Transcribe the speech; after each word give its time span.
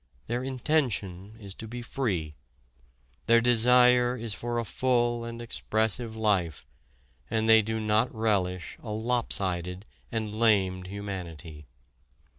Their 0.25 0.43
intention 0.43 1.35
is 1.39 1.53
to 1.53 1.67
be 1.67 1.83
free. 1.83 2.33
Their 3.27 3.39
desire 3.39 4.17
is 4.17 4.33
for 4.33 4.57
a 4.57 4.65
full 4.65 5.23
and 5.25 5.39
expressive 5.43 6.15
life 6.15 6.65
and 7.29 7.47
they 7.47 7.61
do 7.61 7.79
not 7.79 8.11
relish 8.11 8.77
a 8.79 8.87
lop 8.87 9.31
sided 9.31 9.85
and 10.11 10.33
lamed 10.39 10.87
humanity. 10.87 11.67